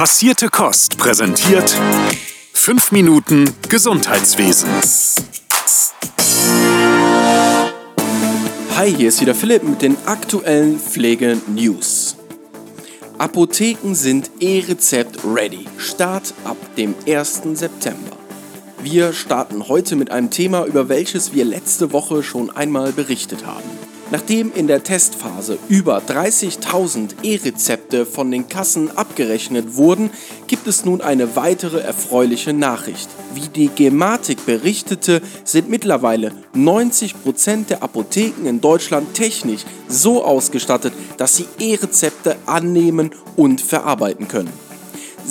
Passierte 0.00 0.48
Kost 0.48 0.96
präsentiert 0.96 1.78
5 2.54 2.90
Minuten 2.90 3.44
Gesundheitswesen. 3.68 4.70
Hi, 8.78 8.94
hier 8.94 9.08
ist 9.08 9.20
wieder 9.20 9.34
Philipp 9.34 9.62
mit 9.62 9.82
den 9.82 9.98
aktuellen 10.06 10.80
Pflege-News. 10.80 12.16
Apotheken 13.18 13.94
sind 13.94 14.30
E-Rezept 14.40 15.18
ready. 15.22 15.66
Start 15.76 16.32
ab 16.44 16.56
dem 16.78 16.94
1. 17.06 17.42
September. 17.52 18.16
Wir 18.82 19.12
starten 19.12 19.68
heute 19.68 19.96
mit 19.96 20.10
einem 20.10 20.30
Thema, 20.30 20.64
über 20.64 20.88
welches 20.88 21.34
wir 21.34 21.44
letzte 21.44 21.92
Woche 21.92 22.22
schon 22.22 22.48
einmal 22.48 22.92
berichtet 22.92 23.44
haben. 23.44 23.68
Nachdem 24.10 24.52
in 24.52 24.66
der 24.66 24.82
Testphase 24.82 25.56
über 25.68 25.98
30.000 25.98 27.22
E-Rezepte 27.22 28.04
von 28.04 28.30
den 28.30 28.48
Kassen 28.48 28.96
abgerechnet 28.96 29.76
wurden, 29.76 30.10
gibt 30.48 30.66
es 30.66 30.84
nun 30.84 31.00
eine 31.00 31.36
weitere 31.36 31.78
erfreuliche 31.78 32.52
Nachricht. 32.52 33.08
Wie 33.34 33.48
die 33.48 33.68
Gematik 33.68 34.44
berichtete, 34.46 35.22
sind 35.44 35.68
mittlerweile 35.68 36.32
90% 36.56 37.66
der 37.66 37.84
Apotheken 37.84 38.46
in 38.46 38.60
Deutschland 38.60 39.14
technisch 39.14 39.62
so 39.86 40.24
ausgestattet, 40.24 40.92
dass 41.16 41.36
sie 41.36 41.46
E-Rezepte 41.60 42.36
annehmen 42.46 43.10
und 43.36 43.60
verarbeiten 43.60 44.26
können. 44.26 44.69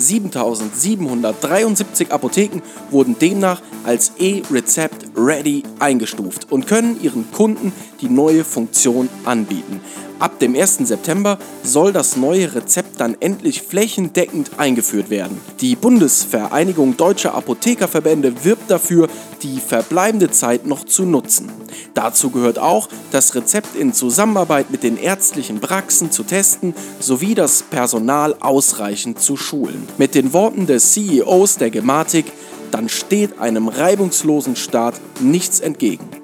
7773 0.00 2.12
Apotheken 2.12 2.62
wurden 2.90 3.18
demnach 3.18 3.60
als 3.84 4.12
E-Rezept 4.18 5.06
Ready 5.16 5.62
eingestuft 5.78 6.50
und 6.50 6.66
können 6.66 7.00
ihren 7.02 7.30
Kunden 7.30 7.72
die 8.00 8.08
neue 8.08 8.44
Funktion 8.44 9.10
anbieten. 9.24 9.80
Ab 10.20 10.38
dem 10.38 10.54
1. 10.54 10.80
September 10.86 11.38
soll 11.62 11.94
das 11.94 12.14
neue 12.14 12.54
Rezept 12.54 13.00
dann 13.00 13.16
endlich 13.20 13.62
flächendeckend 13.62 14.50
eingeführt 14.58 15.08
werden. 15.08 15.40
Die 15.62 15.76
Bundesvereinigung 15.76 16.98
Deutscher 16.98 17.34
Apothekerverbände 17.34 18.44
wirbt 18.44 18.70
dafür, 18.70 19.08
die 19.42 19.58
verbleibende 19.60 20.30
Zeit 20.30 20.66
noch 20.66 20.84
zu 20.84 21.04
nutzen. 21.04 21.50
Dazu 21.94 22.28
gehört 22.28 22.58
auch, 22.58 22.90
das 23.12 23.34
Rezept 23.34 23.74
in 23.76 23.94
Zusammenarbeit 23.94 24.70
mit 24.70 24.82
den 24.82 24.98
ärztlichen 24.98 25.58
Praxen 25.58 26.10
zu 26.10 26.22
testen 26.22 26.74
sowie 27.00 27.34
das 27.34 27.62
Personal 27.62 28.36
ausreichend 28.40 29.22
zu 29.22 29.38
schulen. 29.38 29.88
Mit 29.96 30.14
den 30.14 30.34
Worten 30.34 30.66
des 30.66 30.92
CEOs 30.92 31.56
der 31.56 31.70
Gematik, 31.70 32.26
dann 32.70 32.90
steht 32.90 33.38
einem 33.38 33.68
reibungslosen 33.68 34.54
Start 34.54 35.00
nichts 35.18 35.60
entgegen 35.60 36.19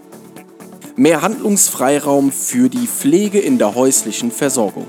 mehr 0.96 1.22
Handlungsfreiraum 1.22 2.32
für 2.32 2.68
die 2.68 2.86
Pflege 2.86 3.38
in 3.38 3.58
der 3.58 3.74
häuslichen 3.74 4.30
Versorgung. 4.30 4.86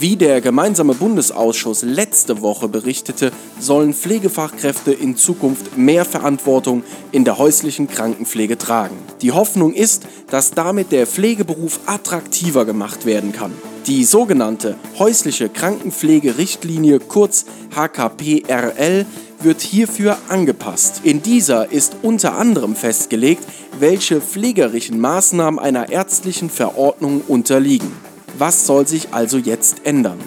Wie 0.00 0.16
der 0.16 0.40
gemeinsame 0.40 0.94
Bundesausschuss 0.94 1.82
letzte 1.82 2.40
Woche 2.40 2.68
berichtete, 2.68 3.32
sollen 3.58 3.92
Pflegefachkräfte 3.92 4.92
in 4.92 5.16
Zukunft 5.16 5.76
mehr 5.76 6.04
Verantwortung 6.04 6.84
in 7.10 7.24
der 7.24 7.36
häuslichen 7.36 7.88
Krankenpflege 7.88 8.56
tragen. 8.58 8.96
Die 9.22 9.32
Hoffnung 9.32 9.74
ist, 9.74 10.06
dass 10.30 10.52
damit 10.52 10.92
der 10.92 11.06
Pflegeberuf 11.08 11.80
attraktiver 11.86 12.64
gemacht 12.64 13.06
werden 13.06 13.32
kann. 13.32 13.52
Die 13.88 14.04
sogenannte 14.04 14.76
häusliche 15.00 15.48
Krankenpflegerichtlinie 15.48 17.00
kurz 17.00 17.46
HKPRL 17.74 19.04
wird 19.40 19.60
hierfür 19.60 20.18
angepasst. 20.28 21.02
In 21.04 21.22
dieser 21.22 21.70
ist 21.70 21.96
unter 22.02 22.34
anderem 22.34 22.74
festgelegt, 22.74 23.44
welche 23.78 24.20
pflegerischen 24.20 25.00
Maßnahmen 25.00 25.58
einer 25.60 25.90
ärztlichen 25.90 26.50
Verordnung 26.50 27.22
unterliegen. 27.26 27.92
Was 28.36 28.66
soll 28.66 28.86
sich 28.86 29.12
also 29.12 29.38
jetzt 29.38 29.84
ändern? 29.84 30.18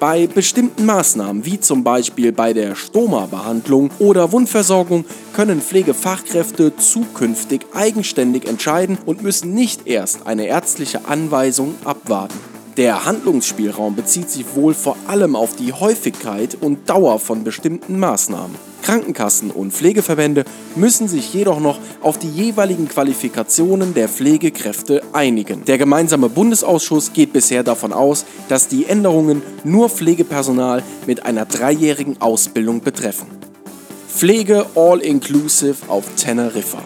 Bei 0.00 0.26
bestimmten 0.26 0.84
Maßnahmen, 0.84 1.44
wie 1.44 1.60
zum 1.60 1.84
Beispiel 1.84 2.32
bei 2.32 2.52
der 2.52 2.74
Stoma-Behandlung 2.74 3.90
oder 4.00 4.32
Wundversorgung, 4.32 5.04
können 5.32 5.60
Pflegefachkräfte 5.60 6.76
zukünftig 6.76 7.66
eigenständig 7.72 8.48
entscheiden 8.48 8.98
und 9.06 9.22
müssen 9.22 9.54
nicht 9.54 9.86
erst 9.86 10.26
eine 10.26 10.46
ärztliche 10.46 11.06
Anweisung 11.06 11.76
abwarten. 11.84 12.51
Der 12.78 13.04
Handlungsspielraum 13.04 13.94
bezieht 13.94 14.30
sich 14.30 14.46
wohl 14.54 14.72
vor 14.72 14.96
allem 15.06 15.36
auf 15.36 15.54
die 15.56 15.74
Häufigkeit 15.74 16.56
und 16.58 16.88
Dauer 16.88 17.18
von 17.18 17.44
bestimmten 17.44 17.98
Maßnahmen. 17.98 18.56
Krankenkassen 18.82 19.50
und 19.50 19.74
Pflegeverbände 19.74 20.44
müssen 20.74 21.06
sich 21.06 21.34
jedoch 21.34 21.60
noch 21.60 21.78
auf 22.00 22.18
die 22.18 22.30
jeweiligen 22.30 22.88
Qualifikationen 22.88 23.92
der 23.92 24.08
Pflegekräfte 24.08 25.02
einigen. 25.12 25.66
Der 25.66 25.76
gemeinsame 25.76 26.30
Bundesausschuss 26.30 27.12
geht 27.12 27.34
bisher 27.34 27.62
davon 27.62 27.92
aus, 27.92 28.24
dass 28.48 28.68
die 28.68 28.86
Änderungen 28.86 29.42
nur 29.64 29.90
Pflegepersonal 29.90 30.82
mit 31.06 31.26
einer 31.26 31.44
dreijährigen 31.44 32.22
Ausbildung 32.22 32.80
betreffen. 32.80 33.26
Pflege 34.08 34.64
All-Inclusive 34.74 35.76
auf 35.88 36.04
Teneriffa. 36.16 36.82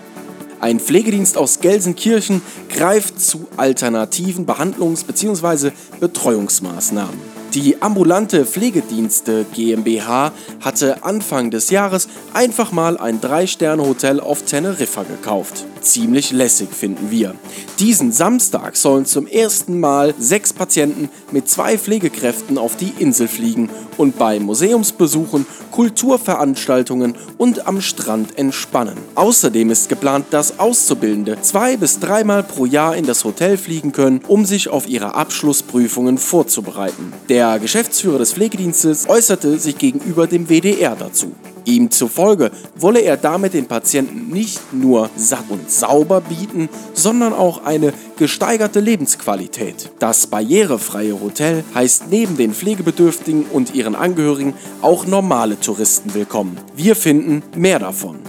Ein 0.60 0.80
Pflegedienst 0.80 1.36
aus 1.36 1.60
Gelsenkirchen 1.60 2.40
greift 2.68 3.20
zu 3.20 3.46
alternativen 3.56 4.46
Behandlungs- 4.46 5.04
bzw. 5.04 5.70
Betreuungsmaßnahmen. 6.00 7.36
Die 7.56 7.80
ambulante 7.80 8.44
Pflegedienste 8.44 9.46
GmbH 9.54 10.32
hatte 10.60 11.04
Anfang 11.04 11.50
des 11.50 11.70
Jahres 11.70 12.06
einfach 12.34 12.70
mal 12.70 12.98
ein 12.98 13.18
3-Sterne-Hotel 13.18 14.20
auf 14.20 14.42
Teneriffa 14.42 15.04
gekauft. 15.04 15.64
Ziemlich 15.80 16.32
lässig 16.32 16.68
finden 16.70 17.10
wir. 17.10 17.34
Diesen 17.78 18.12
Samstag 18.12 18.76
sollen 18.76 19.06
zum 19.06 19.26
ersten 19.26 19.80
Mal 19.80 20.12
sechs 20.18 20.52
Patienten 20.52 21.08
mit 21.32 21.48
zwei 21.48 21.78
Pflegekräften 21.78 22.58
auf 22.58 22.76
die 22.76 22.92
Insel 22.98 23.26
fliegen 23.26 23.70
und 23.96 24.18
bei 24.18 24.38
Museumsbesuchen, 24.38 25.46
Kulturveranstaltungen 25.76 27.16
und 27.36 27.66
am 27.66 27.82
Strand 27.82 28.38
entspannen. 28.38 28.96
Außerdem 29.14 29.68
ist 29.68 29.90
geplant, 29.90 30.24
dass 30.30 30.58
Auszubildende 30.58 31.36
zwei 31.42 31.76
bis 31.76 32.00
dreimal 32.00 32.42
pro 32.42 32.64
Jahr 32.64 32.96
in 32.96 33.04
das 33.04 33.24
Hotel 33.24 33.58
fliegen 33.58 33.92
können, 33.92 34.22
um 34.26 34.46
sich 34.46 34.70
auf 34.70 34.88
ihre 34.88 35.14
Abschlussprüfungen 35.14 36.16
vorzubereiten. 36.16 37.12
Der 37.28 37.58
Geschäftsführer 37.58 38.18
des 38.18 38.32
Pflegedienstes 38.32 39.06
äußerte 39.06 39.58
sich 39.58 39.76
gegenüber 39.76 40.26
dem 40.26 40.48
WDR 40.48 40.96
dazu. 40.96 41.32
Ihm 41.66 41.90
zufolge 41.90 42.52
wolle 42.76 43.00
er 43.00 43.16
damit 43.16 43.52
den 43.52 43.66
Patienten 43.66 44.32
nicht 44.32 44.72
nur 44.72 45.10
satt 45.16 45.46
und 45.48 45.68
sauber 45.68 46.20
bieten, 46.20 46.68
sondern 46.94 47.32
auch 47.32 47.64
eine 47.64 47.92
gesteigerte 48.16 48.78
Lebensqualität. 48.78 49.90
Das 49.98 50.28
barrierefreie 50.28 51.20
Hotel 51.20 51.64
heißt 51.74 52.04
neben 52.08 52.36
den 52.36 52.54
Pflegebedürftigen 52.54 53.46
und 53.52 53.74
ihren 53.74 53.96
Angehörigen 53.96 54.54
auch 54.80 55.06
normale 55.06 55.58
Touristen 55.58 56.14
willkommen. 56.14 56.56
Wir 56.76 56.94
finden 56.94 57.42
mehr 57.56 57.80
davon. 57.80 58.20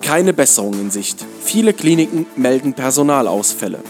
Keine 0.00 0.32
Besserung 0.32 0.74
in 0.74 0.92
Sicht. 0.92 1.26
Viele 1.42 1.72
Kliniken 1.72 2.26
melden 2.36 2.74
Personalausfälle. 2.74 3.80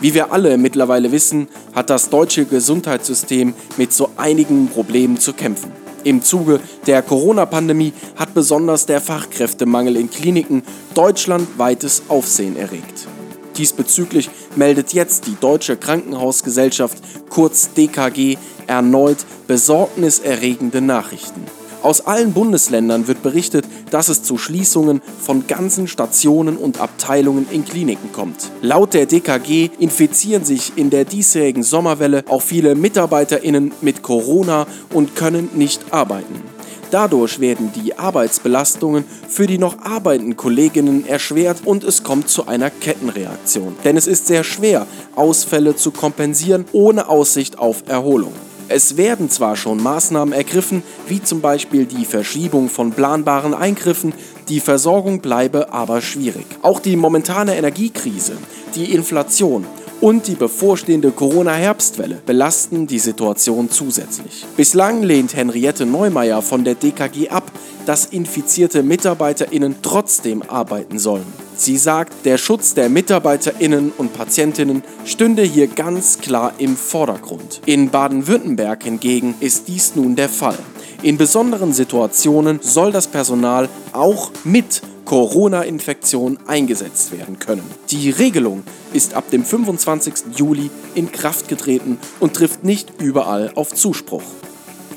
Wie 0.00 0.14
wir 0.14 0.32
alle 0.32 0.56
mittlerweile 0.56 1.12
wissen, 1.12 1.48
hat 1.74 1.90
das 1.90 2.08
deutsche 2.08 2.46
Gesundheitssystem 2.46 3.52
mit 3.76 3.92
so 3.92 4.08
einigen 4.16 4.68
Problemen 4.68 5.20
zu 5.20 5.34
kämpfen. 5.34 5.85
Im 6.06 6.22
Zuge 6.22 6.60
der 6.86 7.02
Corona-Pandemie 7.02 7.92
hat 8.14 8.32
besonders 8.32 8.86
der 8.86 9.00
Fachkräftemangel 9.00 9.96
in 9.96 10.08
Kliniken 10.08 10.62
deutschlandweites 10.94 12.04
Aufsehen 12.06 12.56
erregt. 12.56 13.08
Diesbezüglich 13.56 14.30
meldet 14.54 14.92
jetzt 14.92 15.26
die 15.26 15.34
Deutsche 15.40 15.76
Krankenhausgesellschaft 15.76 16.98
kurz 17.28 17.72
DKG 17.72 18.36
erneut 18.68 19.16
besorgniserregende 19.48 20.80
Nachrichten. 20.80 21.42
Aus 21.82 22.00
allen 22.06 22.32
Bundesländern 22.32 23.06
wird 23.06 23.22
berichtet, 23.22 23.64
dass 23.90 24.08
es 24.08 24.22
zu 24.22 24.38
Schließungen 24.38 25.00
von 25.20 25.46
ganzen 25.46 25.86
Stationen 25.86 26.56
und 26.56 26.80
Abteilungen 26.80 27.46
in 27.50 27.64
Kliniken 27.64 28.12
kommt. 28.12 28.50
Laut 28.62 28.94
der 28.94 29.06
DKG 29.06 29.70
infizieren 29.78 30.44
sich 30.44 30.72
in 30.76 30.90
der 30.90 31.04
diesjährigen 31.04 31.62
Sommerwelle 31.62 32.24
auch 32.28 32.42
viele 32.42 32.74
MitarbeiterInnen 32.74 33.72
mit 33.80 34.02
Corona 34.02 34.66
und 34.92 35.14
können 35.16 35.50
nicht 35.54 35.92
arbeiten. 35.92 36.42
Dadurch 36.90 37.40
werden 37.40 37.72
die 37.74 37.98
Arbeitsbelastungen 37.98 39.04
für 39.28 39.46
die 39.46 39.58
noch 39.58 39.78
arbeitenden 39.84 40.36
Kolleginnen 40.36 41.06
erschwert 41.06 41.58
und 41.64 41.82
es 41.82 42.04
kommt 42.04 42.28
zu 42.28 42.46
einer 42.46 42.70
Kettenreaktion. 42.70 43.74
Denn 43.84 43.96
es 43.96 44.06
ist 44.06 44.26
sehr 44.28 44.44
schwer, 44.44 44.86
Ausfälle 45.16 45.74
zu 45.74 45.90
kompensieren 45.90 46.64
ohne 46.72 47.08
Aussicht 47.08 47.58
auf 47.58 47.82
Erholung. 47.88 48.32
Es 48.68 48.96
werden 48.96 49.30
zwar 49.30 49.54
schon 49.56 49.80
Maßnahmen 49.80 50.34
ergriffen, 50.34 50.82
wie 51.06 51.22
zum 51.22 51.40
Beispiel 51.40 51.86
die 51.86 52.04
Verschiebung 52.04 52.68
von 52.68 52.90
planbaren 52.90 53.54
Eingriffen, 53.54 54.12
die 54.48 54.58
Versorgung 54.58 55.20
bleibe 55.20 55.72
aber 55.72 56.00
schwierig. 56.00 56.46
Auch 56.62 56.80
die 56.80 56.96
momentane 56.96 57.56
Energiekrise, 57.56 58.32
die 58.74 58.92
Inflation 58.92 59.64
und 60.00 60.26
die 60.26 60.34
bevorstehende 60.34 61.12
Corona-Herbstwelle 61.12 62.20
belasten 62.26 62.86
die 62.86 62.98
Situation 62.98 63.70
zusätzlich. 63.70 64.44
Bislang 64.56 65.02
lehnt 65.02 65.36
Henriette 65.36 65.86
Neumeier 65.86 66.42
von 66.42 66.64
der 66.64 66.74
DKG 66.74 67.28
ab, 67.30 67.50
dass 67.86 68.06
infizierte 68.06 68.82
MitarbeiterInnen 68.82 69.76
trotzdem 69.80 70.42
arbeiten 70.42 70.98
sollen. 70.98 71.45
Sie 71.58 71.78
sagt, 71.78 72.26
der 72.26 72.36
Schutz 72.36 72.74
der 72.74 72.90
Mitarbeiterinnen 72.90 73.92
und 73.96 74.12
Patientinnen 74.12 74.82
stünde 75.06 75.42
hier 75.42 75.68
ganz 75.68 76.18
klar 76.18 76.52
im 76.58 76.76
Vordergrund. 76.76 77.62
In 77.64 77.90
Baden-Württemberg 77.90 78.84
hingegen 78.84 79.34
ist 79.40 79.66
dies 79.68 79.96
nun 79.96 80.16
der 80.16 80.28
Fall. 80.28 80.58
In 81.02 81.16
besonderen 81.16 81.72
Situationen 81.72 82.60
soll 82.62 82.92
das 82.92 83.06
Personal 83.06 83.68
auch 83.92 84.30
mit 84.44 84.82
Corona-Infektion 85.06 86.38
eingesetzt 86.46 87.12
werden 87.12 87.38
können. 87.38 87.62
Die 87.90 88.10
Regelung 88.10 88.62
ist 88.92 89.14
ab 89.14 89.30
dem 89.30 89.44
25. 89.44 90.36
Juli 90.36 90.70
in 90.94 91.10
Kraft 91.10 91.48
getreten 91.48 91.98
und 92.20 92.34
trifft 92.34 92.64
nicht 92.64 93.00
überall 93.00 93.52
auf 93.54 93.72
Zuspruch. 93.72 94.24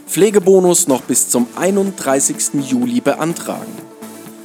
Pflegebonus 0.08 0.88
noch 0.88 1.02
bis 1.02 1.30
zum 1.30 1.48
31. 1.56 2.66
Juli 2.68 3.00
beantragen. 3.00 3.88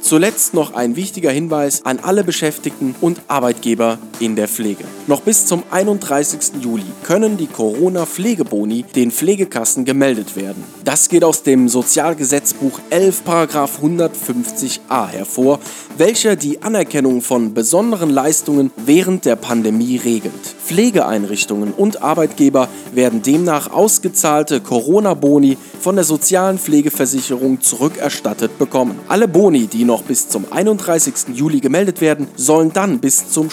Zuletzt 0.05 0.53
noch 0.53 0.75
ein 0.75 0.95
wichtiger 0.95 1.31
Hinweis 1.31 1.83
an 1.83 1.97
alle 1.97 2.23
Beschäftigten 2.23 2.93
und 3.01 3.21
Arbeitgeber 3.27 3.97
in 4.19 4.35
der 4.35 4.47
Pflege. 4.47 4.83
Noch 5.07 5.21
bis 5.21 5.45
zum 5.45 5.63
31. 5.71 6.61
Juli 6.61 6.85
können 7.03 7.37
die 7.37 7.47
Corona-Pflegeboni 7.47 8.83
den 8.95 9.11
Pflegekassen 9.11 9.85
gemeldet 9.85 10.35
werden. 10.35 10.63
Das 10.83 11.09
geht 11.09 11.23
aus 11.23 11.43
dem 11.43 11.69
Sozialgesetzbuch 11.69 12.79
11 12.89 13.23
Paragraph 13.23 13.79
150a 13.81 15.07
hervor, 15.07 15.59
welcher 15.97 16.35
die 16.35 16.61
Anerkennung 16.61 17.21
von 17.21 17.53
besonderen 17.53 18.09
Leistungen 18.09 18.71
während 18.85 19.25
der 19.25 19.35
Pandemie 19.35 19.97
regelt. 19.97 20.33
Pflegeeinrichtungen 20.65 21.71
und 21.73 22.01
Arbeitgeber 22.01 22.67
werden 22.93 23.21
demnach 23.21 23.71
ausgezahlte 23.71 24.61
Corona-Boni 24.61 25.57
von 25.79 25.95
der 25.95 26.03
sozialen 26.03 26.57
Pflegeversicherung 26.57 27.61
zurückerstattet 27.61 28.57
bekommen. 28.57 28.99
Alle 29.07 29.27
Boni, 29.27 29.67
die 29.67 29.85
noch 29.85 30.01
bis 30.01 30.27
zum 30.29 30.45
31. 30.51 31.35
Juli 31.35 31.59
gemeldet 31.59 32.01
werden, 32.01 32.27
sollen 32.35 32.73
dann 32.73 32.99
bis 32.99 33.29
zum 33.29 33.49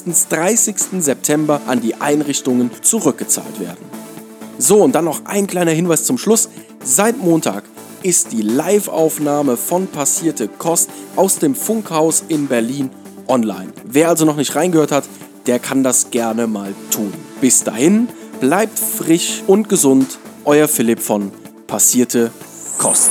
spätestens 0.00 0.28
30. 0.28 1.02
September 1.02 1.60
an 1.66 1.80
die 1.80 1.94
Einrichtungen 1.96 2.70
zurückgezahlt 2.80 3.60
werden. 3.60 3.84
So, 4.58 4.82
und 4.82 4.94
dann 4.94 5.04
noch 5.04 5.26
ein 5.26 5.46
kleiner 5.46 5.72
Hinweis 5.72 6.04
zum 6.04 6.16
Schluss. 6.18 6.48
Seit 6.82 7.18
Montag 7.18 7.64
ist 8.02 8.32
die 8.32 8.42
Live-Aufnahme 8.42 9.56
von 9.56 9.86
Passierte 9.88 10.48
Kost 10.48 10.90
aus 11.16 11.38
dem 11.38 11.54
Funkhaus 11.54 12.24
in 12.28 12.46
Berlin 12.46 12.90
online. 13.26 13.72
Wer 13.84 14.08
also 14.08 14.24
noch 14.24 14.36
nicht 14.36 14.54
reingehört 14.54 14.92
hat, 14.92 15.04
der 15.46 15.58
kann 15.58 15.82
das 15.82 16.10
gerne 16.10 16.46
mal 16.46 16.74
tun. 16.90 17.12
Bis 17.40 17.62
dahin, 17.64 18.08
bleibt 18.40 18.78
frisch 18.78 19.42
und 19.46 19.68
gesund. 19.68 20.18
Euer 20.44 20.68
Philipp 20.68 21.00
von 21.00 21.30
Passierte 21.66 22.30
Kost. 22.78 23.10